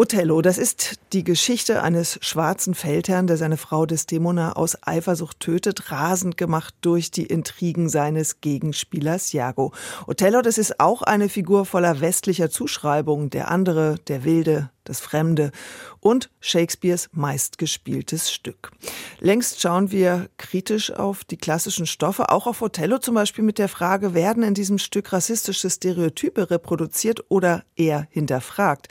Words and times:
Othello, 0.00 0.42
das 0.42 0.58
ist 0.58 1.00
die 1.12 1.24
Geschichte 1.24 1.82
eines 1.82 2.20
schwarzen 2.22 2.76
Feldherrn, 2.76 3.26
der 3.26 3.36
seine 3.36 3.56
Frau 3.56 3.84
Desdemona 3.84 4.52
aus 4.52 4.78
Eifersucht 4.86 5.40
tötet, 5.40 5.90
rasend 5.90 6.36
gemacht 6.36 6.72
durch 6.82 7.10
die 7.10 7.26
Intrigen 7.26 7.88
seines 7.88 8.40
Gegenspielers 8.40 9.34
Iago. 9.34 9.72
Othello, 10.06 10.40
das 10.40 10.56
ist 10.56 10.78
auch 10.78 11.02
eine 11.02 11.28
Figur 11.28 11.66
voller 11.66 12.00
westlicher 12.00 12.48
Zuschreibungen, 12.48 13.30
der 13.30 13.50
andere, 13.50 13.96
der 14.06 14.22
Wilde, 14.22 14.70
das 14.84 15.00
Fremde 15.00 15.50
und 15.98 16.30
Shakespeares 16.38 17.08
meistgespieltes 17.10 18.30
Stück. 18.30 18.70
Längst 19.18 19.60
schauen 19.60 19.90
wir 19.90 20.28
kritisch 20.36 20.92
auf 20.92 21.24
die 21.24 21.36
klassischen 21.36 21.86
Stoffe, 21.86 22.30
auch 22.30 22.46
auf 22.46 22.62
Othello 22.62 22.98
zum 22.98 23.16
Beispiel 23.16 23.42
mit 23.42 23.58
der 23.58 23.68
Frage, 23.68 24.14
werden 24.14 24.44
in 24.44 24.54
diesem 24.54 24.78
Stück 24.78 25.12
rassistische 25.12 25.68
Stereotype 25.68 26.50
reproduziert 26.52 27.24
oder 27.28 27.64
eher 27.74 28.06
hinterfragt? 28.10 28.88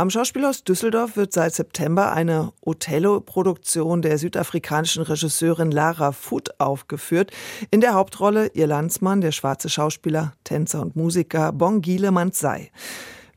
Am 0.00 0.08
Schauspielhaus 0.08 0.64
Düsseldorf 0.64 1.18
wird 1.18 1.34
seit 1.34 1.52
September 1.52 2.12
eine 2.12 2.54
Othello-Produktion 2.62 4.00
der 4.00 4.16
südafrikanischen 4.16 5.02
Regisseurin 5.02 5.70
Lara 5.70 6.12
Foot 6.12 6.58
aufgeführt. 6.58 7.32
In 7.70 7.82
der 7.82 7.92
Hauptrolle 7.92 8.50
ihr 8.54 8.66
Landsmann, 8.66 9.20
der 9.20 9.30
schwarze 9.30 9.68
Schauspieler, 9.68 10.32
Tänzer 10.42 10.80
und 10.80 10.96
Musiker 10.96 11.52
Bongile 11.52 12.12
Manzai. 12.12 12.70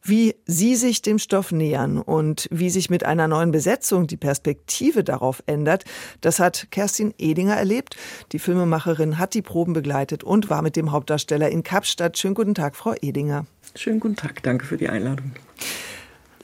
Wie 0.04 0.36
Sie 0.46 0.78
sich 0.78 1.02
dem 1.02 1.20
Stoff 1.20 1.52
nähern 1.52 1.98
und 1.98 2.48
wie 2.50 2.70
sich 2.70 2.90
mit 2.90 3.04
einer 3.04 3.28
neuen 3.28 3.52
Besetzung 3.52 4.08
die 4.08 4.16
Perspektive 4.16 5.04
darauf 5.04 5.44
ändert, 5.48 5.84
das 6.22 6.40
hat 6.40 6.68
Kerstin 6.72 7.14
Edinger 7.18 7.56
erlebt. 7.56 7.98
Die 8.32 8.40
Filmemacherin 8.40 9.18
hat 9.18 9.34
die 9.34 9.42
Proben 9.42 9.74
begleitet 9.74 10.24
und 10.24 10.50
war 10.50 10.62
mit 10.62 10.78
dem 10.78 10.94
Hauptdarsteller 10.94 11.50
in 11.50 11.64
Kapstadt. 11.64 12.18
Schönen 12.18 12.36
guten 12.36 12.56
Tag, 12.56 12.78
Frau 12.78 12.94
Edinger. 13.02 13.48
Schönen 13.76 14.00
guten 14.00 14.16
Tag, 14.16 14.42
danke 14.44 14.66
für 14.66 14.78
die 14.78 14.88
Einladung. 14.88 15.34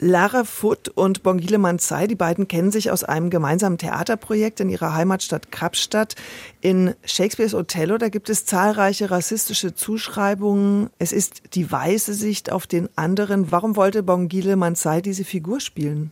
Lara 0.02 0.46
Foot 0.46 0.88
und 0.88 1.24
Bongile 1.24 1.58
Manzai, 1.58 2.08
die 2.08 2.16
beiden 2.16 2.48
kennen 2.48 2.72
sich 2.72 2.90
aus 2.90 3.04
einem 3.04 3.30
gemeinsamen 3.30 3.78
Theaterprojekt 3.78 4.62
in 4.62 4.70
ihrer 4.70 4.94
Heimatstadt 4.96 5.52
Kapstadt. 5.52 6.16
In 6.62 6.96
Shakespeares 7.04 7.54
Othello, 7.54 7.98
da 7.98 8.08
gibt 8.08 8.30
es 8.30 8.46
zahlreiche 8.46 9.12
rassistische 9.12 9.76
Zuschreibungen. 9.76 10.90
Es 11.00 11.12
ist 11.12 11.54
die 11.54 11.70
weiße 11.70 12.14
Sicht 12.14 12.50
auf 12.50 12.66
den 12.66 12.88
anderen. 12.96 13.52
Warum 13.52 13.76
wollte 13.76 14.02
Bongile 14.02 14.56
Manzai 14.56 15.02
diese 15.02 15.26
Figur 15.26 15.60
spielen? 15.60 16.12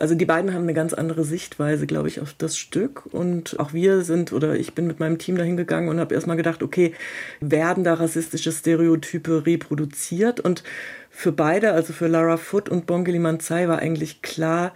Also 0.00 0.14
die 0.14 0.24
beiden 0.24 0.52
haben 0.52 0.62
eine 0.62 0.74
ganz 0.74 0.94
andere 0.94 1.24
Sichtweise, 1.24 1.86
glaube 1.86 2.08
ich, 2.08 2.20
auf 2.20 2.34
das 2.36 2.56
Stück. 2.56 3.06
Und 3.12 3.58
auch 3.60 3.72
wir 3.72 4.02
sind, 4.02 4.32
oder 4.32 4.54
ich 4.54 4.74
bin 4.74 4.86
mit 4.86 5.00
meinem 5.00 5.18
Team 5.18 5.36
dahin 5.36 5.56
gegangen 5.56 5.88
und 5.88 6.00
habe 6.00 6.14
erstmal 6.14 6.36
gedacht, 6.36 6.62
okay, 6.62 6.92
werden 7.40 7.84
da 7.84 7.94
rassistische 7.94 8.52
Stereotype 8.52 9.46
reproduziert? 9.46 10.40
Und 10.40 10.62
für 11.10 11.32
beide, 11.32 11.72
also 11.72 11.92
für 11.92 12.08
Lara 12.08 12.36
Foot 12.36 12.68
und 12.68 12.86
Bongeli 12.86 13.18
Manzai, 13.18 13.68
war 13.68 13.78
eigentlich 13.78 14.22
klar, 14.22 14.72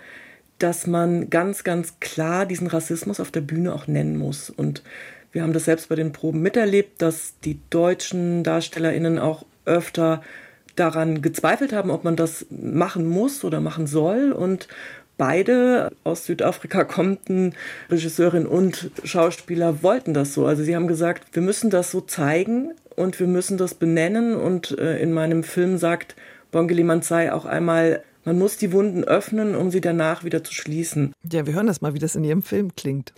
dass 0.58 0.86
man 0.86 1.30
ganz, 1.30 1.64
ganz 1.64 2.00
klar 2.00 2.46
diesen 2.46 2.66
Rassismus 2.66 3.20
auf 3.20 3.30
der 3.30 3.40
Bühne 3.40 3.72
auch 3.72 3.86
nennen 3.86 4.16
muss. 4.16 4.50
Und 4.50 4.82
wir 5.32 5.42
haben 5.42 5.52
das 5.52 5.66
selbst 5.66 5.88
bei 5.88 5.94
den 5.94 6.12
Proben 6.12 6.40
miterlebt, 6.40 7.00
dass 7.02 7.34
die 7.44 7.60
deutschen 7.70 8.42
DarstellerInnen 8.42 9.18
auch 9.18 9.44
öfter 9.64 10.22
daran 10.78 11.22
gezweifelt 11.22 11.72
haben, 11.72 11.90
ob 11.90 12.04
man 12.04 12.16
das 12.16 12.46
machen 12.50 13.06
muss 13.06 13.44
oder 13.44 13.60
machen 13.60 13.86
soll. 13.86 14.32
Und 14.32 14.68
beide 15.18 15.92
aus 16.04 16.24
Südafrika 16.24 16.84
kommenden 16.84 17.54
Regisseurin 17.90 18.46
und 18.46 18.90
Schauspieler 19.04 19.82
wollten 19.82 20.14
das 20.14 20.32
so. 20.32 20.46
Also 20.46 20.62
sie 20.62 20.74
haben 20.74 20.88
gesagt, 20.88 21.24
wir 21.32 21.42
müssen 21.42 21.68
das 21.68 21.90
so 21.90 22.00
zeigen 22.00 22.72
und 22.96 23.20
wir 23.20 23.26
müssen 23.26 23.58
das 23.58 23.74
benennen. 23.74 24.34
Und 24.34 24.78
äh, 24.78 24.98
in 24.98 25.12
meinem 25.12 25.44
Film 25.44 25.76
sagt 25.76 26.16
Bongeli 26.50 26.84
Manzai 26.84 27.32
auch 27.32 27.44
einmal, 27.44 28.02
man 28.24 28.38
muss 28.38 28.56
die 28.58 28.72
Wunden 28.72 29.04
öffnen, 29.04 29.54
um 29.54 29.70
sie 29.70 29.80
danach 29.80 30.22
wieder 30.22 30.44
zu 30.44 30.52
schließen. 30.52 31.14
Ja, 31.30 31.46
wir 31.46 31.54
hören 31.54 31.66
das 31.66 31.80
mal, 31.80 31.94
wie 31.94 31.98
das 31.98 32.14
in 32.14 32.24
Ihrem 32.24 32.42
Film 32.42 32.74
klingt. 32.76 33.14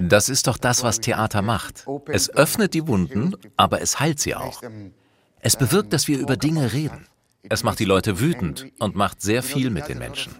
Das 0.00 0.28
ist 0.28 0.46
doch 0.46 0.58
das, 0.58 0.82
was 0.82 1.00
Theater 1.00 1.42
macht. 1.42 1.86
Es 2.06 2.28
öffnet 2.28 2.74
die 2.74 2.86
Wunden, 2.86 3.34
aber 3.56 3.80
es 3.80 3.98
heilt 3.98 4.20
sie 4.20 4.34
auch. 4.34 4.62
Es 5.40 5.56
bewirkt, 5.56 5.92
dass 5.92 6.06
wir 6.06 6.18
über 6.18 6.36
Dinge 6.36 6.72
reden. 6.72 7.06
Es 7.48 7.64
macht 7.64 7.78
die 7.78 7.86
Leute 7.86 8.20
wütend 8.20 8.66
und 8.78 8.94
macht 8.94 9.22
sehr 9.22 9.42
viel 9.42 9.70
mit 9.70 9.88
den 9.88 9.98
Menschen. 9.98 10.34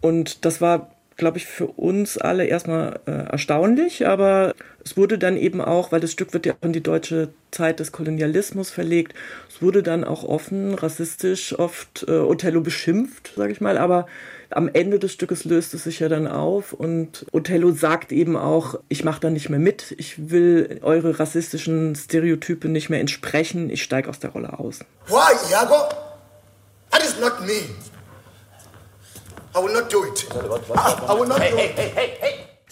Und 0.00 0.44
das 0.44 0.60
war, 0.60 0.90
glaube 1.16 1.38
ich, 1.38 1.46
für 1.46 1.66
uns 1.66 2.18
alle 2.18 2.44
erstmal 2.44 3.00
äh, 3.06 3.10
erstaunlich, 3.10 4.06
aber 4.06 4.54
es 4.84 4.96
wurde 4.96 5.18
dann 5.18 5.36
eben 5.36 5.60
auch, 5.60 5.92
weil 5.92 6.00
das 6.00 6.12
Stück 6.12 6.32
wird 6.32 6.44
ja 6.46 6.54
in 6.60 6.72
die 6.72 6.82
deutsche 6.82 7.30
Zeit 7.50 7.80
des 7.80 7.92
Kolonialismus 7.92 8.70
verlegt, 8.70 9.14
es 9.48 9.62
wurde 9.62 9.82
dann 9.82 10.04
auch 10.04 10.24
offen, 10.24 10.74
rassistisch, 10.74 11.58
oft 11.58 12.04
äh, 12.08 12.12
Othello 12.12 12.60
beschimpft, 12.60 13.32
sage 13.36 13.52
ich 13.52 13.60
mal, 13.60 13.78
aber 13.78 14.06
am 14.50 14.68
Ende 14.72 14.98
des 14.98 15.12
Stückes 15.12 15.44
löst 15.44 15.74
es 15.74 15.84
sich 15.84 16.00
ja 16.00 16.08
dann 16.08 16.26
auf 16.26 16.72
und 16.72 17.26
Othello 17.32 17.72
sagt 17.72 18.12
eben 18.12 18.36
auch, 18.36 18.78
ich 18.88 19.04
mache 19.04 19.20
da 19.20 19.30
nicht 19.30 19.48
mehr 19.48 19.58
mit, 19.58 19.94
ich 19.98 20.30
will 20.30 20.80
eure 20.82 21.18
rassistischen 21.18 21.96
Stereotype 21.96 22.68
nicht 22.68 22.90
mehr 22.90 23.00
entsprechen, 23.00 23.70
ich 23.70 23.82
steige 23.82 24.08
aus 24.10 24.18
der 24.18 24.30
Rolle 24.30 24.58
aus. 24.58 24.80
Why, 25.06 25.32
Iago? 25.50 25.88
That 26.90 27.02
is 27.02 27.18
not 27.20 27.40
me. 27.46 27.62
I 29.56 29.58
will 29.58 29.72
not 29.72 29.92
do 29.92 30.04
it. 30.04 30.26
I 30.32 31.14
will 31.14 31.28
not 31.28 31.38
do 31.38 31.56
it. 31.56 32.14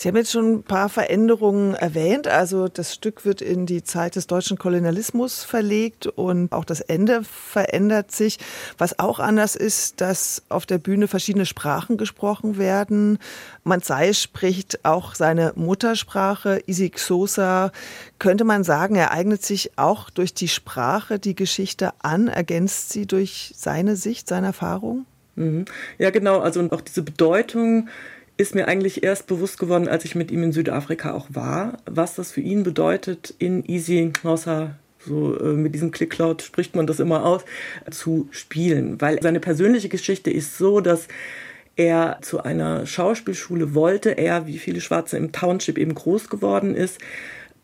Sie 0.03 0.09
haben 0.09 0.17
jetzt 0.17 0.33
schon 0.33 0.53
ein 0.55 0.63
paar 0.65 0.89
Veränderungen 0.89 1.75
erwähnt. 1.77 2.27
Also 2.27 2.67
das 2.67 2.93
Stück 2.93 3.25
wird 3.25 3.41
in 3.41 3.67
die 3.67 3.85
Zeit 3.85 4.17
des 4.17 4.27
deutschen 4.27 4.59
Kolonialismus 4.59 5.45
verlegt 5.45 6.09
und 6.09 6.51
auch 6.51 6.65
das 6.65 6.81
Ende 6.81 7.23
verändert 7.23 8.11
sich. 8.11 8.41
Was 8.79 8.99
auch 8.99 9.21
anders 9.21 9.55
ist, 9.55 10.01
dass 10.01 10.43
auf 10.49 10.67
der 10.67 10.79
Bühne 10.79 11.07
verschiedene 11.07 11.47
Sprachen 11.47 11.99
gesprochen 11.99 12.59
werden. 12.59 13.21
Manzai 13.63 14.13
spricht 14.13 14.85
auch 14.85 15.15
seine 15.15 15.53
Muttersprache, 15.55 16.61
Isik 16.67 16.99
Sosa. 16.99 17.71
Könnte 18.19 18.43
man 18.43 18.65
sagen, 18.65 18.97
er 18.97 19.13
eignet 19.13 19.45
sich 19.45 19.79
auch 19.79 20.11
durch 20.11 20.35
die 20.35 20.49
Sprache 20.49 21.21
die 21.21 21.37
Geschichte 21.37 21.93
an, 22.01 22.27
ergänzt 22.27 22.91
sie 22.91 23.07
durch 23.07 23.53
seine 23.57 23.95
Sicht, 23.95 24.27
seine 24.27 24.49
Erfahrung? 24.49 25.07
Mhm. 25.37 25.65
Ja, 25.99 26.11
genau. 26.11 26.41
Also 26.41 26.61
und 26.61 26.73
auch 26.73 26.81
diese 26.81 27.03
Bedeutung 27.03 27.89
ist 28.37 28.55
mir 28.55 28.67
eigentlich 28.67 29.03
erst 29.03 29.27
bewusst 29.27 29.59
geworden, 29.59 29.89
als 29.89 30.05
ich 30.05 30.15
mit 30.15 30.31
ihm 30.31 30.43
in 30.43 30.53
Südafrika 30.53 31.13
auch 31.13 31.29
war, 31.31 31.79
was 31.87 32.15
das 32.15 32.33
für 32.33 32.41
ihn 32.41 32.63
bedeutet, 32.63 33.35
in 33.39 33.65
Easy 33.65 34.13
Nossa 34.23 34.77
so 35.05 35.39
äh, 35.39 35.55
mit 35.55 35.75
diesem 35.75 35.91
Click-Cloud 35.91 36.43
spricht 36.43 36.77
man 36.77 36.87
das 36.87 37.01
immer 37.01 37.25
aus, 37.25 37.45
zu 37.91 38.29
spielen. 38.31 39.01
Weil 39.01 39.21
seine 39.21 39.41
persönliche 39.41 39.89
Geschichte 39.89 40.31
ist 40.31 40.59
so, 40.59 40.81
dass 40.81 41.09
er 41.75 42.19
zu 42.21 42.43
einer 42.43 42.87
Schauspielschule 42.87 43.75
wollte, 43.75 44.11
er, 44.11 44.47
wie 44.47 44.59
viele 44.59 44.81
Schwarze 44.81 45.17
im 45.17 45.33
Township 45.33 45.79
eben 45.79 45.95
groß 45.95 46.29
geworden 46.29 46.75
ist 46.75 47.01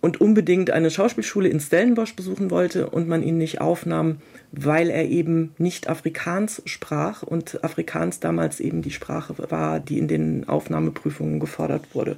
und 0.00 0.20
unbedingt 0.20 0.70
eine 0.70 0.90
Schauspielschule 0.90 1.48
in 1.48 1.60
Stellenbosch 1.60 2.14
besuchen 2.14 2.50
wollte 2.50 2.88
und 2.90 3.08
man 3.08 3.22
ihn 3.22 3.36
nicht 3.36 3.60
aufnahm, 3.60 4.18
weil 4.52 4.90
er 4.90 5.06
eben 5.06 5.54
nicht 5.58 5.88
Afrikaans 5.88 6.62
sprach 6.66 7.22
und 7.22 7.62
Afrikaans 7.64 8.20
damals 8.20 8.60
eben 8.60 8.82
die 8.82 8.92
Sprache 8.92 9.34
war, 9.50 9.80
die 9.80 9.98
in 9.98 10.08
den 10.08 10.48
Aufnahmeprüfungen 10.48 11.40
gefordert 11.40 11.94
wurde. 11.94 12.16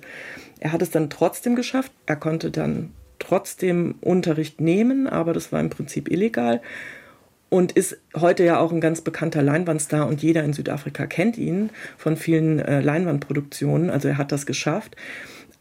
Er 0.58 0.72
hat 0.72 0.82
es 0.82 0.90
dann 0.90 1.08
trotzdem 1.08 1.56
geschafft. 1.56 1.92
Er 2.04 2.16
konnte 2.16 2.50
dann 2.50 2.90
trotzdem 3.18 3.94
Unterricht 4.00 4.60
nehmen, 4.60 5.06
aber 5.06 5.32
das 5.32 5.52
war 5.52 5.60
im 5.60 5.70
Prinzip 5.70 6.10
illegal 6.10 6.60
und 7.50 7.72
ist 7.72 7.98
heute 8.16 8.44
ja 8.44 8.58
auch 8.58 8.72
ein 8.72 8.80
ganz 8.80 9.02
bekannter 9.02 9.42
Leinwandstar 9.42 10.06
und 10.06 10.22
jeder 10.22 10.44
in 10.44 10.52
Südafrika 10.52 11.06
kennt 11.06 11.36
ihn 11.36 11.70
von 11.98 12.16
vielen 12.16 12.60
äh, 12.60 12.80
Leinwandproduktionen. 12.80 13.90
Also 13.90 14.08
er 14.08 14.18
hat 14.18 14.32
das 14.32 14.46
geschafft. 14.46 14.96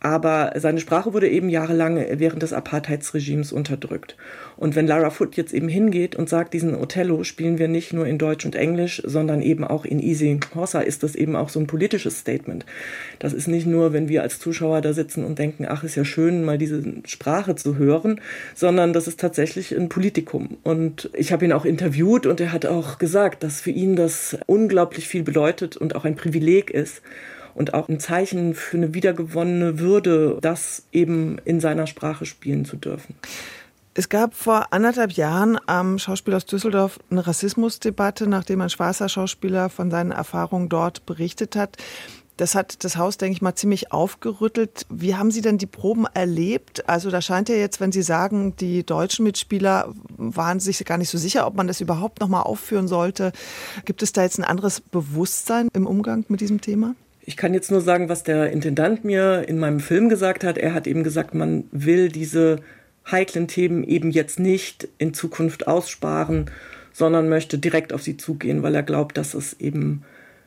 Aber 0.02 0.54
seine 0.56 0.80
Sprache 0.80 1.14
wurde 1.14 1.28
eben 1.28 1.50
jahrelang 1.50 2.04
während 2.14 2.42
des 2.42 2.54
Apartheidsregimes 2.54 3.52
unterdrückt. 3.52 4.16
Und 4.56 4.76
wenn 4.76 4.88
Lara 4.88 5.10
Foot 5.10 5.36
jetzt 5.36 5.54
eben 5.54 5.68
hingeht 5.68 6.16
und 6.16 6.30
sagt, 6.30 6.54
diesen 6.54 6.74
Othello 6.76 7.26
spielen 7.26 7.58
wir 7.58 7.68
nicht 7.68 7.92
nur 7.92 8.08
in 8.08 8.18
Deutsch 8.18 8.46
und 8.46 8.56
Englisch, 8.56 9.02
sondern 9.06 9.42
eben 9.42 9.66
auch 9.66 9.84
in 9.84 10.00
Easy 10.00 10.40
Horsa, 10.56 10.80
ist 10.80 11.04
das 11.04 11.16
eben 11.16 11.36
auch 11.36 11.50
so 11.50 11.60
ein 11.60 11.68
politisches 11.68 12.20
Statement. 12.20 12.66
Das 13.20 13.34
ist 13.34 13.48
nicht 13.48 13.68
nur, 13.68 13.92
wenn 13.92 14.08
wir 14.08 14.22
als 14.22 14.40
Zuschauer 14.40 14.80
da 14.80 14.94
sitzen 14.94 15.26
und 15.26 15.38
denken, 15.38 15.66
ach, 15.68 15.84
ist 15.84 15.96
ja 15.96 16.06
schön, 16.06 16.46
mal 16.46 16.58
diese 16.58 16.82
Sprache 17.06 17.56
zu 17.56 17.78
hören, 17.78 18.22
sondern 18.56 18.94
das 18.94 19.08
ist 19.08 19.20
tatsächlich 19.20 19.76
ein 19.76 19.90
Politikum. 19.90 20.58
Und 20.64 21.10
ich 21.14 21.34
habe 21.34 21.44
ihn 21.44 21.52
auch 21.52 21.66
interviewt 21.66 22.26
und 22.26 22.40
er 22.40 22.54
hat 22.54 22.66
auch 22.66 23.00
gesagt, 23.00 23.44
dass 23.44 23.60
für 23.60 23.72
ihn 23.72 23.98
das 23.98 24.38
unglaublich 24.46 25.10
viel 25.10 25.24
bedeutet 25.24 25.76
und 25.76 25.96
auch 25.96 26.06
ein 26.06 26.16
Privileg 26.16 26.70
ist 26.70 27.02
und 27.56 27.74
auch 27.74 27.90
ein 27.90 28.00
Zeichen 28.00 28.54
für 28.54 28.78
eine 28.78 28.94
wiedergewonnene 28.94 29.80
Würde, 29.80 30.38
das 30.42 30.84
eben 30.92 31.38
in 31.46 31.60
seiner 31.60 31.88
Sprache 31.88 32.26
spielen 32.26 32.66
zu 32.66 32.78
dürfen. 32.78 33.16
Es 33.96 34.08
gab 34.08 34.34
vor 34.34 34.68
anderthalb 34.72 35.12
Jahren 35.12 35.58
am 35.66 36.00
Schauspiel 36.00 36.34
aus 36.34 36.46
Düsseldorf 36.46 37.00
eine 37.10 37.26
Rassismusdebatte, 37.26 38.28
nachdem 38.28 38.62
ein 38.62 38.70
schwarzer 38.70 39.10
Schauspieler 39.10 39.70
von 39.70 39.92
seinen 39.92 40.12
Erfahrungen 40.12 40.70
dort 40.70 41.06
berichtet 41.06 41.56
hat. 41.56 41.76
Das 42.38 42.56
hat 42.56 42.86
das 42.86 42.96
Haus, 42.96 43.18
denke 43.18 43.34
ich 43.34 43.42
mal, 43.42 43.56
ziemlich 43.56 43.92
aufgerüttelt. 43.92 44.86
Wie 44.90 45.16
haben 45.16 45.32
Sie 45.32 45.42
denn 45.42 45.58
die 45.58 45.66
Proben 45.66 46.06
erlebt? 46.14 46.88
Also 46.88 47.12
da 47.12 47.22
scheint 47.22 47.50
ja 47.50 47.56
jetzt, 47.56 47.82
wenn 47.82 47.92
Sie 47.92 48.02
sagen, 48.02 48.56
die 48.56 48.86
deutschen 48.86 49.26
Mitspieler 49.26 49.94
waren 50.16 50.62
sich 50.62 50.86
gar 50.86 50.98
nicht 50.98 51.10
so 51.10 51.18
sicher, 51.18 51.46
ob 51.46 51.56
man 51.56 51.68
das 51.68 51.82
überhaupt 51.82 52.22
noch 52.22 52.30
mal 52.30 52.44
aufführen 52.44 52.88
sollte. 52.88 53.34
Gibt 53.84 54.02
es 54.02 54.14
da 54.14 54.22
jetzt 54.22 54.40
ein 54.40 54.46
anderes 54.46 54.80
Bewusstsein 54.80 55.68
im 55.74 55.86
Umgang 55.86 56.24
mit 56.30 56.40
diesem 56.40 56.62
Thema? 56.62 56.96
Ich 57.30 57.38
kann 57.38 57.54
jetzt 57.54 57.70
nur 57.70 57.82
sagen, 57.82 58.10
was 58.10 58.24
der 58.24 58.52
Intendant 58.52 59.06
mir 59.06 59.48
in 59.48 59.60
meinem 59.60 59.80
Film 59.80 60.10
gesagt 60.10 60.44
hat. 60.44 60.58
Er 60.58 60.74
hat 60.74 60.88
eben 60.88 61.04
gesagt, 61.04 61.36
man 61.36 61.66
will 61.72 62.10
diese 62.10 62.60
heiklen 63.06 63.48
Themen 63.48 63.84
eben 63.84 64.10
jetzt 64.10 64.40
nicht 64.40 64.88
in 64.98 65.14
Zukunft 65.14 65.68
aussparen, 65.68 66.50
sondern 66.92 67.30
möchte 67.30 67.60
direkt 67.60 67.94
auf 67.94 68.02
sie 68.02 68.18
zugehen, 68.18 68.64
weil 68.64 68.74
er 68.74 68.82
glaubt, 68.82 69.16
dass 69.16 69.36
es 69.36 69.54
eben 69.60 70.02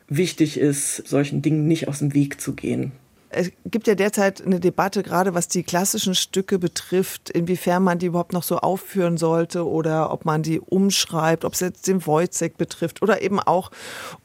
wichtig 0.09 0.59
ist, 0.59 1.07
solchen 1.07 1.41
Dingen 1.41 1.69
nicht 1.69 1.87
aus 1.87 1.99
dem 1.99 2.13
Weg 2.13 2.41
zu 2.41 2.51
gehen. 2.51 2.91
Es 3.35 3.51
gibt 3.65 3.87
ja 3.87 3.95
derzeit 3.95 4.45
eine 4.45 4.59
Debatte, 4.59 5.03
gerade 5.03 5.33
was 5.33 5.47
die 5.47 5.63
klassischen 5.63 6.15
Stücke 6.15 6.59
betrifft, 6.59 7.29
inwiefern 7.29 7.83
man 7.83 7.99
die 7.99 8.07
überhaupt 8.07 8.33
noch 8.33 8.43
so 8.43 8.57
aufführen 8.57 9.17
sollte 9.17 9.67
oder 9.67 10.11
ob 10.11 10.25
man 10.25 10.43
die 10.43 10.59
umschreibt, 10.59 11.45
ob 11.45 11.53
es 11.53 11.59
jetzt 11.61 11.87
den 11.87 12.05
Wojciech 12.05 12.55
betrifft 12.55 13.01
oder 13.01 13.21
eben 13.21 13.39
auch 13.39 13.71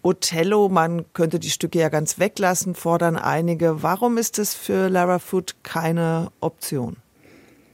Othello. 0.03 0.69
Man 0.69 1.05
könnte 1.15 1.39
die 1.39 1.51
Stücke 1.51 1.79
ja 1.79 1.89
ganz 1.89 2.19
weglassen, 2.19 2.75
fordern 2.75 3.17
einige. 3.17 3.83
Warum 3.83 4.19
ist 4.19 4.39
es 4.39 4.55
für 4.55 4.89
Lara 4.89 5.19
Foot 5.19 5.57
keine 5.63 6.31
Option? 6.41 6.97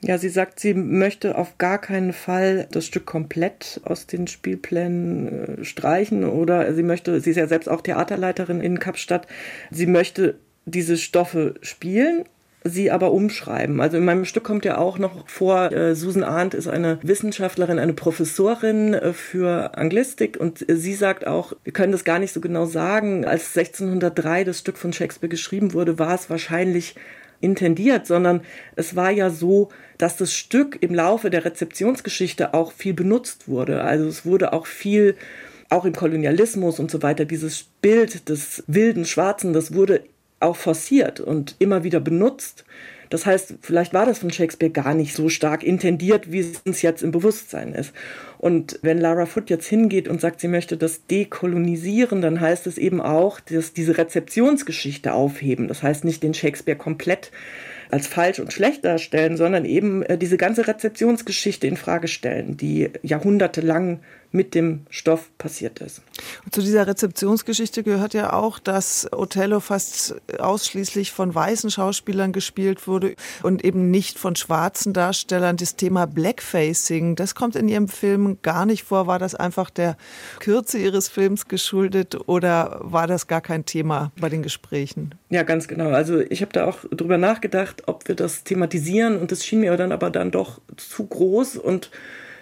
Ja, 0.06 0.18
sie 0.18 0.28
sagt, 0.28 0.60
sie 0.60 0.74
möchte 0.74 1.38
auf 1.38 1.56
gar 1.56 1.78
keinen 1.80 2.12
Fall 2.12 2.68
das 2.70 2.84
Stück 2.84 3.06
komplett 3.06 3.80
aus 3.84 4.06
den 4.06 4.26
Spielplänen 4.26 5.60
äh, 5.60 5.64
streichen 5.64 6.24
oder 6.24 6.74
sie 6.74 6.82
möchte, 6.82 7.18
sie 7.20 7.30
ist 7.30 7.36
ja 7.36 7.46
selbst 7.46 7.68
auch 7.70 7.80
Theaterleiterin 7.80 8.60
in 8.60 8.78
Kapstadt, 8.78 9.26
sie 9.70 9.86
möchte 9.86 10.38
diese 10.66 10.96
Stoffe 10.96 11.54
spielen, 11.62 12.24
sie 12.64 12.90
aber 12.90 13.12
umschreiben. 13.12 13.80
Also 13.80 13.98
in 13.98 14.06
meinem 14.06 14.24
Stück 14.24 14.44
kommt 14.44 14.64
ja 14.64 14.78
auch 14.78 14.98
noch 14.98 15.28
vor, 15.28 15.70
äh, 15.70 15.94
Susan 15.94 16.24
Arndt 16.24 16.54
ist 16.54 16.66
eine 16.66 16.98
Wissenschaftlerin, 17.02 17.78
eine 17.78 17.92
Professorin 17.92 18.94
äh, 18.94 19.12
für 19.12 19.76
Anglistik 19.76 20.38
und 20.40 20.66
äh, 20.66 20.76
sie 20.76 20.94
sagt 20.94 21.26
auch, 21.26 21.52
wir 21.62 21.74
können 21.74 21.92
das 21.92 22.04
gar 22.04 22.18
nicht 22.18 22.32
so 22.32 22.40
genau 22.40 22.64
sagen, 22.64 23.26
als 23.26 23.54
1603 23.56 24.44
das 24.44 24.60
Stück 24.60 24.78
von 24.78 24.94
Shakespeare 24.94 25.28
geschrieben 25.28 25.74
wurde, 25.74 25.98
war 25.98 26.14
es 26.14 26.30
wahrscheinlich 26.30 26.94
intendiert, 27.42 28.06
sondern 28.06 28.40
es 28.76 28.96
war 28.96 29.10
ja 29.10 29.28
so, 29.28 29.68
dass 29.98 30.16
das 30.16 30.32
Stück 30.32 30.78
im 30.80 30.94
Laufe 30.94 31.28
der 31.28 31.44
Rezeptionsgeschichte 31.44 32.54
auch 32.54 32.72
viel 32.72 32.94
benutzt 32.94 33.46
wurde. 33.46 33.82
Also 33.82 34.06
es 34.06 34.24
wurde 34.24 34.54
auch 34.54 34.66
viel 34.66 35.16
auch 35.68 35.84
im 35.84 35.94
Kolonialismus 35.94 36.78
und 36.78 36.90
so 36.90 37.02
weiter, 37.02 37.24
dieses 37.24 37.64
Bild 37.82 38.28
des 38.28 38.64
wilden 38.66 39.04
Schwarzen, 39.04 39.52
das 39.52 39.74
wurde 39.74 40.04
auch 40.44 40.56
forciert 40.56 41.20
und 41.20 41.56
immer 41.58 41.84
wieder 41.84 42.00
benutzt. 42.00 42.64
Das 43.10 43.26
heißt, 43.26 43.54
vielleicht 43.60 43.94
war 43.94 44.06
das 44.06 44.18
von 44.18 44.30
Shakespeare 44.30 44.72
gar 44.72 44.94
nicht 44.94 45.14
so 45.14 45.28
stark 45.28 45.62
intendiert, 45.62 46.32
wie 46.32 46.40
es 46.40 46.60
uns 46.64 46.82
jetzt 46.82 47.02
im 47.02 47.12
Bewusstsein 47.12 47.72
ist. 47.72 47.92
Und 48.38 48.78
wenn 48.82 48.98
Lara 48.98 49.26
Foote 49.26 49.54
jetzt 49.54 49.66
hingeht 49.68 50.08
und 50.08 50.20
sagt, 50.20 50.40
sie 50.40 50.48
möchte 50.48 50.76
das 50.76 51.06
dekolonisieren, 51.06 52.22
dann 52.22 52.40
heißt 52.40 52.66
es 52.66 52.78
eben 52.78 53.00
auch, 53.00 53.40
dass 53.40 53.72
diese 53.72 53.98
Rezeptionsgeschichte 53.98 55.12
aufheben. 55.12 55.68
Das 55.68 55.82
heißt 55.82 56.04
nicht 56.04 56.22
den 56.22 56.34
Shakespeare 56.34 56.78
komplett 56.78 57.30
als 57.90 58.08
falsch 58.08 58.40
und 58.40 58.52
schlecht 58.52 58.84
darstellen, 58.84 59.36
sondern 59.36 59.64
eben 59.64 60.02
äh, 60.02 60.18
diese 60.18 60.36
ganze 60.36 60.66
Rezeptionsgeschichte 60.66 61.66
in 61.66 61.76
Frage 61.76 62.08
stellen, 62.08 62.56
die 62.56 62.90
jahrhundertelang 63.02 64.00
mit 64.34 64.54
dem 64.54 64.80
Stoff 64.90 65.30
passiert 65.38 65.80
ist. 65.80 66.02
Und 66.44 66.52
zu 66.52 66.60
dieser 66.60 66.88
Rezeptionsgeschichte 66.88 67.84
gehört 67.84 68.14
ja 68.14 68.32
auch, 68.32 68.58
dass 68.58 69.08
Othello 69.12 69.60
fast 69.60 70.16
ausschließlich 70.38 71.12
von 71.12 71.32
weißen 71.32 71.70
Schauspielern 71.70 72.32
gespielt 72.32 72.88
wurde 72.88 73.14
und 73.44 73.64
eben 73.64 73.92
nicht 73.92 74.18
von 74.18 74.34
schwarzen 74.34 74.92
Darstellern. 74.92 75.56
Das 75.56 75.76
Thema 75.76 76.06
Blackfacing, 76.06 77.14
das 77.14 77.36
kommt 77.36 77.54
in 77.54 77.68
Ihrem 77.68 77.86
Film 77.86 78.38
gar 78.42 78.66
nicht 78.66 78.82
vor. 78.82 79.06
War 79.06 79.20
das 79.20 79.36
einfach 79.36 79.70
der 79.70 79.96
Kürze 80.40 80.78
Ihres 80.78 81.08
Films 81.08 81.46
geschuldet 81.46 82.16
oder 82.26 82.80
war 82.82 83.06
das 83.06 83.28
gar 83.28 83.40
kein 83.40 83.64
Thema 83.64 84.10
bei 84.20 84.28
den 84.28 84.42
Gesprächen? 84.42 85.14
Ja, 85.30 85.44
ganz 85.44 85.68
genau. 85.68 85.90
Also 85.90 86.18
ich 86.18 86.42
habe 86.42 86.52
da 86.52 86.66
auch 86.66 86.78
drüber 86.90 87.18
nachgedacht, 87.18 87.84
ob 87.86 88.08
wir 88.08 88.16
das 88.16 88.42
thematisieren 88.42 89.16
und 89.16 89.30
das 89.30 89.46
schien 89.46 89.60
mir 89.60 89.76
dann 89.76 89.92
aber 89.92 90.10
dann 90.10 90.32
doch 90.32 90.60
zu 90.76 91.06
groß 91.06 91.56
und 91.56 91.90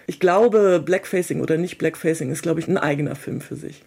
ich 0.07 0.19
glaube, 0.19 0.81
Blackfacing 0.83 1.41
oder 1.41 1.57
nicht 1.57 1.77
Blackfacing 1.77 2.31
ist, 2.31 2.41
glaube 2.41 2.59
ich, 2.59 2.67
ein 2.67 2.77
eigener 2.77 3.15
Film 3.15 3.41
für 3.41 3.55
sich. 3.55 3.83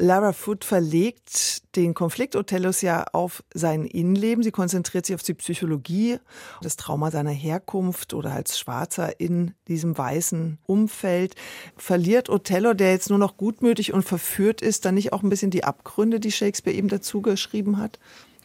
Lara 0.00 0.32
Foot 0.32 0.64
verlegt 0.64 1.74
den 1.74 1.92
Konflikt 1.92 2.36
Othellos 2.36 2.82
ja 2.82 3.04
auf 3.12 3.42
sein 3.52 3.84
Innenleben. 3.84 4.44
Sie 4.44 4.52
konzentriert 4.52 5.04
sich 5.04 5.16
auf 5.16 5.24
die 5.24 5.34
Psychologie, 5.34 6.18
das 6.62 6.76
Trauma 6.76 7.10
seiner 7.10 7.32
Herkunft 7.32 8.14
oder 8.14 8.32
als 8.32 8.60
Schwarzer 8.60 9.18
in 9.18 9.54
diesem 9.66 9.98
weißen 9.98 10.58
Umfeld. 10.66 11.34
Verliert 11.76 12.30
Othello, 12.30 12.74
der 12.74 12.92
jetzt 12.92 13.10
nur 13.10 13.18
noch 13.18 13.36
gutmütig 13.36 13.92
und 13.92 14.04
verführt 14.04 14.62
ist, 14.62 14.84
dann 14.84 14.94
nicht 14.94 15.12
auch 15.12 15.24
ein 15.24 15.30
bisschen 15.30 15.50
die 15.50 15.64
Abgründe, 15.64 16.20
die 16.20 16.32
Shakespeare 16.32 16.76
ihm 16.76 16.86
dazu 16.86 17.20
geschrieben 17.20 17.78
hat? 17.78 17.98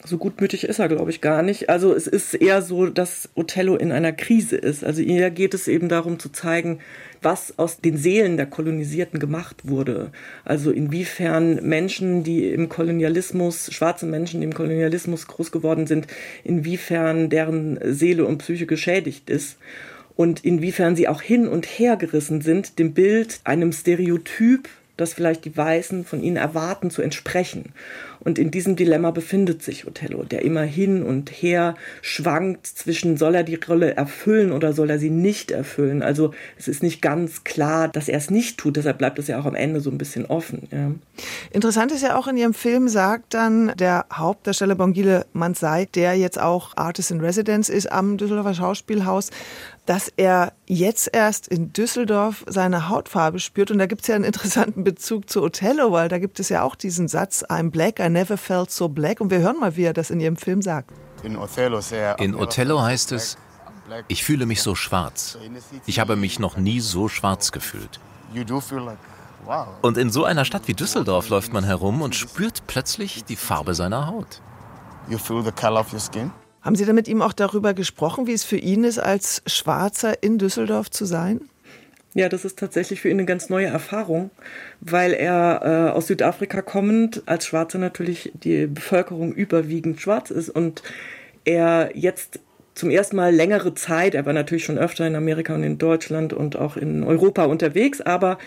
So 0.06 0.18
gutmütig 0.18 0.66
ist 0.66 0.80
er, 0.80 0.90
glaube 0.90 1.12
ich, 1.12 1.22
gar 1.22 1.44
nicht. 1.44 1.70
Also 1.70 1.94
es 1.94 2.08
ist 2.08 2.34
eher 2.34 2.62
so, 2.62 2.88
dass 2.88 3.30
Othello 3.36 3.76
in 3.76 3.92
einer 3.92 4.12
Krise 4.12 4.58
ist. 4.58 4.84
Also 4.84 5.02
eher 5.02 5.32
geht 5.32 5.54
es 5.54 5.68
eben 5.68 5.88
darum 5.88 6.20
zu 6.20 6.30
zeigen, 6.30 6.80
was 7.22 7.58
aus 7.58 7.80
den 7.80 7.98
Seelen 7.98 8.36
der 8.36 8.46
Kolonisierten 8.46 9.20
gemacht 9.20 9.68
wurde. 9.68 10.12
Also 10.44 10.72
inwiefern 10.72 11.60
Menschen, 11.68 12.24
die 12.24 12.50
im 12.50 12.68
Kolonialismus, 12.68 13.72
schwarze 13.72 14.06
Menschen, 14.06 14.42
die 14.42 14.48
im 14.48 14.54
Kolonialismus 14.54 15.28
groß 15.28 15.52
geworden 15.52 15.88
sind, 15.88 16.08
inwiefern 16.44 17.30
deren 17.30 17.80
Seele 17.84 18.26
und 18.26 18.40
Psyche 18.40 18.66
geschädigt 18.66 19.30
ist 19.30 19.58
und 20.16 20.44
inwiefern 20.44 20.96
sie 20.96 21.08
auch 21.08 21.22
hin 21.22 21.48
und 21.48 21.66
her 21.66 21.96
gerissen 21.96 22.42
sind, 22.42 22.78
dem 22.78 22.94
Bild, 22.94 23.40
einem 23.46 23.72
Stereotyp, 23.72 24.70
das 24.98 25.14
vielleicht 25.14 25.46
die 25.46 25.56
Weißen 25.56 26.06
von 26.06 26.22
ihnen 26.22 26.38
erwarten, 26.38 26.92
zu 26.92 27.02
entsprechen. 27.02 27.74
Und 28.20 28.40
in 28.40 28.52
diesem 28.52 28.76
Dilemma 28.76 29.12
befindet 29.12 29.62
sich 29.64 29.86
Othello, 29.86 30.24
der 30.24 30.44
immer 30.44 30.62
hin 30.62 31.04
und 31.04 31.30
her 31.30 31.76
schwankt 32.02 32.68
zwischen, 32.68 33.18
soll 33.18 33.36
er 33.36 33.44
die 33.44 33.56
Rolle 33.56 33.96
erfüllen 33.96 34.54
oder 34.54 34.72
soll 34.72 34.90
er 34.90 35.00
sie 35.00 35.10
nicht 35.10 35.52
erfüllen. 35.52 36.02
Also 36.02 36.34
es 36.58 36.70
ist 36.70 36.84
nicht 36.84 37.02
ganz 37.02 37.44
klar, 37.44 37.90
dass 37.90 38.08
er 38.08 38.18
es 38.18 38.30
nicht 38.30 38.58
tut. 38.58 38.78
Deshalb 38.78 38.98
bleibt 38.98 39.20
es 39.20 39.28
ja 39.28 39.40
auch 39.40 39.46
am 39.46 39.56
Ende 39.56 39.82
so 39.82 39.90
ein 39.90 39.98
bisschen 39.98 40.26
offen. 40.26 40.70
Ja. 40.72 40.92
Interessant 41.52 41.92
ist 41.92 42.02
ja 42.02 42.16
auch 42.16 42.28
in 42.28 42.38
Ihrem 42.38 42.54
Film, 42.54 42.88
sagt 42.88 43.34
dann 43.34 43.74
der 43.78 44.06
Hauptdarsteller 44.14 44.76
Bongile 44.76 45.26
Mansai, 45.34 45.88
der 45.94 46.16
jetzt 46.16 46.40
auch 46.40 46.78
Artist 46.78 47.12
in 47.12 47.20
Residence 47.20 47.68
ist 47.70 47.92
am 47.92 48.18
Düsseldorfer 48.18 48.54
Schauspielhaus, 48.54 49.32
dass 49.86 50.12
er 50.16 50.54
jetzt 50.66 51.10
erst 51.14 51.48
in 51.48 51.74
Düsseldorf 51.74 52.44
seine 52.48 52.90
Hautfarbe 52.90 53.40
spürt. 53.40 53.72
Und 53.72 53.80
da 53.80 53.86
gibt 53.86 54.02
es 54.02 54.08
ja 54.08 54.16
einen 54.16 54.24
interessanten 54.24 54.84
Bezug 54.84 55.30
zu 55.30 55.42
Othello, 55.42 55.92
weil 55.92 56.10
da 56.10 56.20
gibt 56.20 56.40
es 56.40 56.50
ja 56.50 56.64
auch 56.64 56.76
diesen 56.76 57.08
Satz, 57.08 57.44
I'm 57.44 57.70
black, 57.70 58.00
I 58.00 58.10
never 58.10 58.38
felt 58.38 58.72
so 58.72 58.90
black. 58.90 59.22
Und 59.22 59.30
wir 59.32 59.40
hören 59.40 59.60
mal, 59.60 59.76
wie 59.76 59.84
er 59.84 59.94
das 59.94 60.10
in 60.10 60.20
Ihrem 60.20 60.38
Film 60.38 60.62
sagt. 60.62 60.92
In 61.24 62.36
Othello 62.36 62.82
heißt 62.82 63.12
es, 63.14 63.38
ich 64.08 64.24
fühle 64.24 64.46
mich 64.46 64.62
so 64.62 64.76
schwarz. 64.76 65.38
Ich 65.86 66.00
habe 66.00 66.16
mich 66.16 66.40
noch 66.40 66.58
nie 66.58 66.80
so 66.80 67.08
schwarz 67.08 67.52
gefühlt. 67.52 68.00
Und 69.82 69.98
in 69.98 70.10
so 70.10 70.24
einer 70.24 70.46
Stadt 70.46 70.68
wie 70.68 70.74
Düsseldorf 70.74 71.30
läuft 71.30 71.54
man 71.54 71.64
herum 71.64 72.02
und 72.02 72.16
spürt 72.16 72.66
plötzlich 72.68 73.26
die 73.26 73.36
Farbe 73.36 73.76
seiner 73.76 74.08
Haut. 74.08 74.42
Haben 76.64 76.76
Sie 76.76 76.86
da 76.86 76.94
mit 76.94 77.10
ihm 77.10 77.22
auch 77.22 77.34
darüber 77.34 77.74
gesprochen, 77.74 78.26
wie 78.26 78.32
es 78.32 78.46
für 78.46 78.58
ihn 78.58 78.86
ist, 78.86 78.98
als 78.98 79.44
Schwarzer 79.46 80.24
in 80.24 80.38
Düsseldorf 80.38 80.90
zu 80.90 81.04
sein? 81.04 81.42
Ja, 82.14 82.30
das 82.30 82.46
ist 82.46 82.58
tatsächlich 82.58 83.02
für 83.02 83.10
ihn 83.10 83.18
eine 83.18 83.26
ganz 83.26 83.50
neue 83.50 83.68
Erfahrung, 83.68 84.30
weil 84.80 85.14
er 85.14 85.62
äh, 85.64 85.92
aus 85.92 86.08
Südafrika 86.08 86.62
kommend 86.62 87.24
als 87.26 87.48
Schwarzer 87.48 87.80
natürlich 87.80 88.32
die 88.36 88.68
Bevölkerung 88.68 89.34
überwiegend 89.34 90.00
schwarz 90.00 90.32
ist 90.32 90.50
und 90.50 90.84
er 91.44 91.92
jetzt 91.96 92.40
zum 92.76 92.90
ersten 92.90 93.18
Mal 93.18 93.34
längere 93.34 93.74
Zeit, 93.74 94.16
er 94.16 94.26
war 94.26 94.34
natürlich 94.34 94.64
schon 94.64 94.78
öfter 94.78 95.06
in 95.06 95.16
Amerika 95.16 95.54
und 95.54 95.64
in 95.64 95.78
Deutschland 95.78 96.34
und 96.34 96.56
auch 96.56 96.78
in 96.78 97.04
Europa 97.04 97.46
unterwegs, 97.46 98.00
aber 98.00 98.38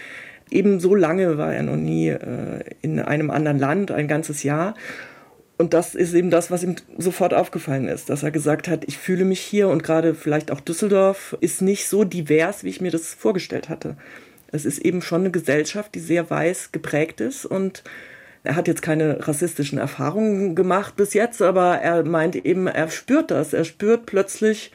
eben 0.51 0.81
so 0.81 0.95
lange 0.95 1.37
war 1.37 1.53
er 1.53 1.65
noch 1.65 1.77
nie 1.77 2.09
äh, 2.09 2.65
in 2.83 2.99
einem 2.99 3.31
anderen 3.31 3.59
Land, 3.59 3.91
ein 3.91 4.09
ganzes 4.09 4.43
Jahr. 4.43 4.75
Und 5.59 5.73
das 5.73 5.95
ist 5.95 6.13
eben 6.13 6.31
das, 6.31 6.51
was 6.51 6.63
ihm 6.63 6.77
sofort 6.99 7.33
aufgefallen 7.33 7.89
ist, 7.89 8.11
dass 8.11 8.23
er 8.23 8.31
gesagt 8.31 8.69
hat, 8.69 8.85
ich 8.87 8.99
fühle 8.99 9.25
mich 9.25 9.41
hier 9.41 9.69
und 9.69 9.83
gerade 9.83 10.15
vielleicht 10.15 10.51
auch 10.51 10.61
Düsseldorf 10.61 11.37
ist 11.41 11.63
nicht 11.63 11.89
so 11.89 12.05
divers, 12.05 12.63
wie 12.63 12.69
ich 12.69 12.83
mir 12.83 12.91
das 12.91 13.15
vorgestellt 13.15 13.71
hatte. 13.71 13.97
Es 14.53 14.67
ist 14.67 14.79
eben 14.79 15.01
schon 15.01 15.23
eine 15.23 15.31
Gesellschaft, 15.31 15.95
die 15.95 16.01
sehr 16.01 16.29
weiß 16.29 16.73
geprägt 16.73 17.21
ist 17.21 17.47
und 17.47 17.83
er 18.47 18.55
hat 18.55 18.69
jetzt 18.69 18.83
keine 18.83 19.27
rassistischen 19.27 19.79
Erfahrungen 19.79 20.55
gemacht 20.55 20.95
bis 20.95 21.15
jetzt, 21.15 21.43
aber 21.43 21.79
er 21.79 22.05
meint 22.05 22.37
eben, 22.37 22.69
er 22.69 22.89
spürt 22.91 23.33
das. 23.33 23.53
Er 23.53 23.65
spürt 23.65 24.07
plötzlich, 24.07 24.71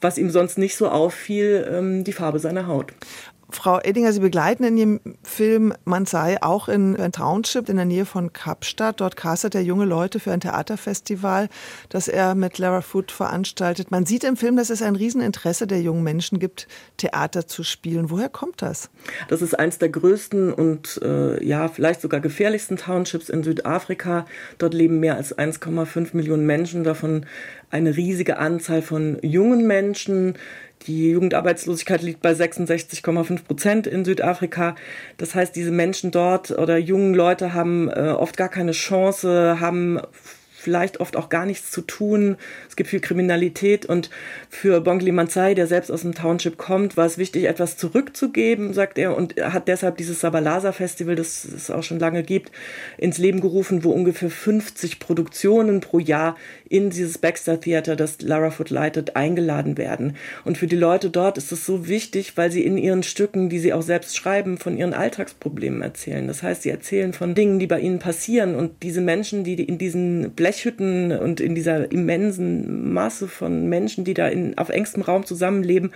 was 0.00 0.18
ihm 0.18 0.30
sonst 0.30 0.56
nicht 0.56 0.76
so 0.76 0.88
auffiel, 0.88 1.68
ähm, 1.68 2.04
die 2.04 2.12
Farbe 2.12 2.38
seiner 2.38 2.68
Haut. 2.68 2.92
Frau 3.50 3.80
Edinger, 3.82 4.12
Sie 4.12 4.20
begleiten 4.20 4.62
in 4.64 4.76
Ihrem 4.76 5.00
Film 5.22 5.72
Mansai 5.84 6.42
auch 6.42 6.68
in 6.68 6.96
ein 6.96 7.12
Township 7.12 7.70
in 7.70 7.76
der 7.76 7.86
Nähe 7.86 8.04
von 8.04 8.34
Kapstadt. 8.34 9.00
Dort 9.00 9.16
castet 9.16 9.54
er 9.54 9.62
junge 9.62 9.86
Leute 9.86 10.20
für 10.20 10.32
ein 10.32 10.40
Theaterfestival, 10.40 11.48
das 11.88 12.08
er 12.08 12.34
mit 12.34 12.58
Lara 12.58 12.82
Foot 12.82 13.10
veranstaltet. 13.10 13.90
Man 13.90 14.04
sieht 14.04 14.24
im 14.24 14.36
Film, 14.36 14.56
dass 14.56 14.68
es 14.68 14.82
ein 14.82 14.96
Rieseninteresse 14.96 15.66
der 15.66 15.80
jungen 15.80 16.02
Menschen 16.02 16.38
gibt, 16.38 16.68
Theater 16.98 17.46
zu 17.46 17.62
spielen. 17.62 18.10
Woher 18.10 18.28
kommt 18.28 18.60
das? 18.60 18.90
Das 19.28 19.40
ist 19.40 19.58
eines 19.58 19.78
der 19.78 19.88
größten 19.88 20.52
und 20.52 21.00
äh, 21.02 21.42
ja, 21.42 21.68
vielleicht 21.68 22.02
sogar 22.02 22.20
gefährlichsten 22.20 22.76
Townships 22.76 23.30
in 23.30 23.42
Südafrika. 23.42 24.26
Dort 24.58 24.74
leben 24.74 25.00
mehr 25.00 25.16
als 25.16 25.36
1,5 25.36 26.14
Millionen 26.14 26.44
Menschen, 26.44 26.84
davon 26.84 27.24
eine 27.70 27.96
riesige 27.96 28.38
Anzahl 28.38 28.82
von 28.82 29.18
jungen 29.22 29.66
Menschen, 29.66 30.34
die 30.86 31.10
Jugendarbeitslosigkeit 31.10 32.02
liegt 32.02 32.22
bei 32.22 32.32
66,5 32.32 33.44
Prozent 33.44 33.86
in 33.86 34.04
Südafrika. 34.04 34.74
Das 35.16 35.34
heißt, 35.34 35.54
diese 35.56 35.72
Menschen 35.72 36.10
dort 36.10 36.50
oder 36.50 36.78
jungen 36.78 37.14
Leute 37.14 37.54
haben 37.54 37.88
äh, 37.88 38.14
oft 38.16 38.36
gar 38.36 38.48
keine 38.48 38.72
Chance, 38.72 39.58
haben 39.60 40.00
vielleicht 40.58 41.00
oft 41.00 41.16
auch 41.16 41.28
gar 41.28 41.46
nichts 41.46 41.70
zu 41.70 41.82
tun. 41.82 42.36
Es 42.68 42.76
gibt 42.76 42.90
viel 42.90 43.00
Kriminalität 43.00 43.86
und 43.86 44.10
für 44.50 44.80
Bongli 44.80 45.12
Mansai, 45.12 45.54
der 45.54 45.66
selbst 45.66 45.90
aus 45.90 46.02
dem 46.02 46.14
Township 46.14 46.58
kommt, 46.58 46.96
war 46.96 47.06
es 47.06 47.16
wichtig, 47.16 47.44
etwas 47.44 47.76
zurückzugeben, 47.76 48.74
sagt 48.74 48.98
er, 48.98 49.16
und 49.16 49.36
hat 49.40 49.68
deshalb 49.68 49.96
dieses 49.96 50.20
Sabalasa 50.20 50.72
Festival, 50.72 51.14
das 51.14 51.44
es 51.44 51.70
auch 51.70 51.82
schon 51.82 52.00
lange 52.00 52.22
gibt, 52.22 52.50
ins 52.96 53.18
Leben 53.18 53.40
gerufen, 53.40 53.84
wo 53.84 53.90
ungefähr 53.90 54.30
50 54.30 54.98
Produktionen 54.98 55.80
pro 55.80 56.00
Jahr 56.00 56.36
in 56.68 56.90
dieses 56.90 57.18
Baxter 57.18 57.60
Theater, 57.60 57.94
das 57.94 58.20
Lara 58.20 58.50
Foot 58.50 58.70
leitet, 58.70 59.16
eingeladen 59.16 59.78
werden. 59.78 60.16
Und 60.44 60.58
für 60.58 60.66
die 60.66 60.76
Leute 60.76 61.08
dort 61.08 61.38
ist 61.38 61.52
es 61.52 61.64
so 61.64 61.88
wichtig, 61.88 62.36
weil 62.36 62.50
sie 62.50 62.64
in 62.64 62.76
ihren 62.76 63.02
Stücken, 63.02 63.48
die 63.48 63.58
sie 63.58 63.72
auch 63.72 63.82
selbst 63.82 64.16
schreiben, 64.16 64.58
von 64.58 64.76
ihren 64.76 64.92
Alltagsproblemen 64.92 65.82
erzählen. 65.82 66.26
Das 66.26 66.42
heißt, 66.42 66.62
sie 66.62 66.70
erzählen 66.70 67.12
von 67.12 67.34
Dingen, 67.34 67.58
die 67.58 67.66
bei 67.66 67.80
ihnen 67.80 68.00
passieren 68.00 68.56
und 68.56 68.82
diese 68.82 69.00
Menschen, 69.00 69.44
die 69.44 69.62
in 69.62 69.78
diesen 69.78 70.32
Blech 70.32 70.47
Blechhütten 70.48 71.12
und 71.12 71.40
in 71.40 71.54
dieser 71.54 71.92
immensen 71.92 72.90
Masse 72.94 73.28
von 73.28 73.68
Menschen, 73.68 74.04
die 74.04 74.14
da 74.14 74.28
in, 74.28 74.56
auf 74.56 74.70
engstem 74.70 75.02
Raum 75.02 75.26
zusammenleben, 75.26 75.92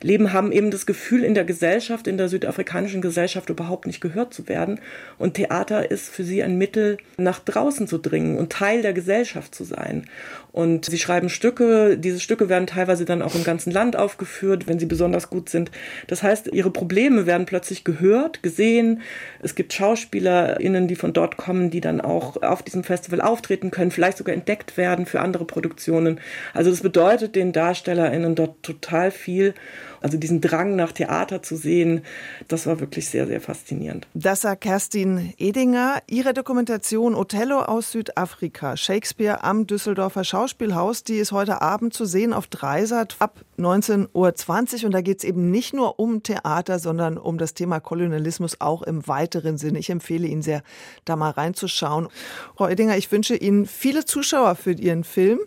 leben, 0.00 0.32
haben 0.32 0.52
eben 0.52 0.70
das 0.70 0.86
Gefühl, 0.86 1.24
in 1.24 1.34
der 1.34 1.44
Gesellschaft, 1.44 2.06
in 2.06 2.16
der 2.16 2.28
südafrikanischen 2.28 3.02
Gesellschaft 3.02 3.50
überhaupt 3.50 3.86
nicht 3.86 4.00
gehört 4.00 4.32
zu 4.32 4.48
werden. 4.48 4.78
Und 5.18 5.34
Theater 5.34 5.90
ist 5.90 6.08
für 6.08 6.22
sie 6.22 6.40
ein 6.44 6.56
Mittel, 6.56 6.98
nach 7.16 7.40
draußen 7.40 7.88
zu 7.88 7.98
dringen 7.98 8.38
und 8.38 8.52
Teil 8.52 8.82
der 8.82 8.92
Gesellschaft 8.92 9.56
zu 9.56 9.64
sein. 9.64 10.06
Und 10.52 10.86
sie 10.86 10.98
schreiben 10.98 11.28
Stücke, 11.28 11.98
diese 11.98 12.18
Stücke 12.18 12.48
werden 12.48 12.66
teilweise 12.66 13.04
dann 13.04 13.20
auch 13.20 13.34
im 13.34 13.44
ganzen 13.44 13.70
Land 13.72 13.94
aufgeführt, 13.94 14.66
wenn 14.66 14.78
sie 14.78 14.86
besonders 14.86 15.28
gut 15.28 15.50
sind. 15.50 15.70
Das 16.06 16.22
heißt, 16.22 16.46
ihre 16.52 16.70
Probleme 16.70 17.26
werden 17.26 17.44
plötzlich 17.44 17.84
gehört, 17.84 18.42
gesehen. 18.42 19.02
Es 19.42 19.54
gibt 19.54 19.74
SchauspielerInnen, 19.74 20.88
die 20.88 20.96
von 20.96 21.12
dort 21.12 21.36
kommen, 21.36 21.70
die 21.70 21.82
dann 21.82 22.00
auch 22.00 22.42
auf 22.42 22.62
diesem 22.62 22.84
Festival 22.84 23.20
auftreten 23.20 23.70
können, 23.70 23.90
vielleicht 23.96 24.18
sogar 24.18 24.34
entdeckt 24.34 24.76
werden 24.76 25.06
für 25.06 25.20
andere 25.20 25.46
Produktionen. 25.46 26.20
Also 26.52 26.70
das 26.70 26.82
bedeutet 26.82 27.34
den 27.34 27.52
DarstellerInnen 27.52 28.34
dort 28.34 28.62
total 28.62 29.10
viel. 29.10 29.54
Also 30.02 30.18
diesen 30.18 30.42
Drang 30.42 30.76
nach 30.76 30.92
Theater 30.92 31.42
zu 31.42 31.56
sehen, 31.56 32.02
das 32.48 32.66
war 32.66 32.78
wirklich 32.78 33.08
sehr, 33.08 33.26
sehr 33.26 33.40
faszinierend. 33.40 34.06
Das 34.12 34.42
sagt 34.42 34.60
Kerstin 34.60 35.32
Edinger. 35.38 36.02
Ihre 36.06 36.34
Dokumentation 36.34 37.14
Othello 37.14 37.60
aus 37.60 37.90
Südafrika, 37.90 38.76
Shakespeare 38.76 39.42
am 39.42 39.66
Düsseldorfer 39.66 40.24
Schauspielhaus, 40.24 41.02
die 41.02 41.16
ist 41.16 41.32
heute 41.32 41.62
Abend 41.62 41.94
zu 41.94 42.04
sehen 42.04 42.34
auf 42.34 42.46
Dreisat 42.46 43.16
ab 43.18 43.40
19.20 43.58 44.10
Uhr. 44.12 44.84
Und 44.86 44.92
da 44.92 45.00
geht 45.00 45.18
es 45.18 45.24
eben 45.24 45.50
nicht 45.50 45.72
nur 45.72 45.98
um 45.98 46.22
Theater, 46.22 46.78
sondern 46.78 47.16
um 47.16 47.38
das 47.38 47.54
Thema 47.54 47.80
Kolonialismus 47.80 48.60
auch 48.60 48.82
im 48.82 49.08
weiteren 49.08 49.56
Sinne. 49.56 49.78
Ich 49.78 49.88
empfehle 49.88 50.26
Ihnen 50.26 50.42
sehr, 50.42 50.62
da 51.06 51.16
mal 51.16 51.30
reinzuschauen. 51.30 52.08
Frau 52.56 52.68
Edinger, 52.68 52.96
ich 52.96 53.10
wünsche 53.10 53.34
Ihnen 53.34 53.66
viele 53.86 54.04
Zuschauer 54.04 54.56
für 54.56 54.72
Ihren 54.72 55.04
Film 55.04 55.38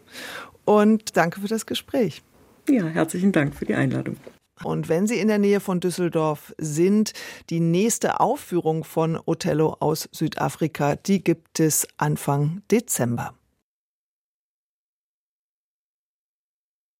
und 0.63 1.17
danke 1.17 1.41
für 1.41 1.49
das 1.49 1.65
Gespräch. 1.65 2.21
Ja, 2.69 2.85
herzlichen 2.85 3.33
Dank 3.33 3.53
für 3.53 3.65
die 3.65 3.75
Einladung. 3.75 4.15
Und 4.63 4.87
wenn 4.87 5.07
Sie 5.07 5.19
in 5.19 5.27
der 5.27 5.39
Nähe 5.39 5.59
von 5.59 5.81
Düsseldorf 5.81 6.53
sind, 6.57 7.11
die 7.49 7.59
nächste 7.59 8.21
Aufführung 8.21 8.85
von 8.85 9.19
Othello 9.25 9.75
aus 9.81 10.07
Südafrika, 10.13 10.95
die 10.95 11.21
gibt 11.21 11.59
es 11.59 11.85
Anfang 11.97 12.61
Dezember. 12.71 13.33